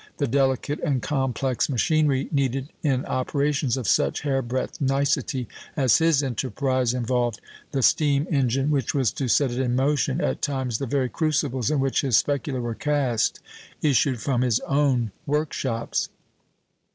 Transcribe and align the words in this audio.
The 0.17 0.25
delicate 0.25 0.79
and 0.79 0.99
complex 0.99 1.69
machinery 1.69 2.27
needed 2.31 2.69
in 2.81 3.05
operations 3.05 3.77
of 3.77 3.87
such 3.87 4.21
hairbreadth 4.21 4.81
nicety 4.81 5.47
as 5.77 5.99
his 5.99 6.23
enterprise 6.23 6.95
involved, 6.95 7.39
the 7.71 7.83
steam 7.83 8.25
engine 8.31 8.71
which 8.71 8.95
was 8.95 9.11
to 9.11 9.27
set 9.27 9.51
it 9.51 9.59
in 9.59 9.75
motion, 9.75 10.19
at 10.19 10.41
times 10.41 10.79
the 10.79 10.87
very 10.87 11.07
crucibles 11.07 11.69
in 11.69 11.79
which 11.79 12.01
his 12.01 12.17
specula 12.17 12.59
were 12.59 12.73
cast, 12.73 13.41
issued 13.83 14.19
from 14.19 14.41
his 14.41 14.59
own 14.61 15.11
workshops. 15.27 16.09